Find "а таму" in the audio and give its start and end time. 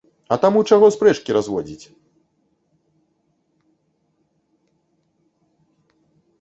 0.33-0.59